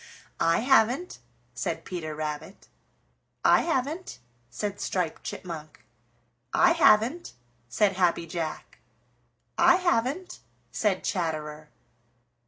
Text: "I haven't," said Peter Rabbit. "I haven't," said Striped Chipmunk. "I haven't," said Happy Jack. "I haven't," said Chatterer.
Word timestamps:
"I 0.39 0.61
haven't," 0.61 1.19
said 1.53 1.85
Peter 1.85 2.15
Rabbit. 2.15 2.67
"I 3.45 3.61
haven't," 3.61 4.17
said 4.49 4.81
Striped 4.81 5.23
Chipmunk. 5.23 5.85
"I 6.55 6.71
haven't," 6.71 7.33
said 7.69 7.97
Happy 7.97 8.25
Jack. 8.25 8.79
"I 9.59 9.75
haven't," 9.75 10.39
said 10.71 11.03
Chatterer. 11.03 11.69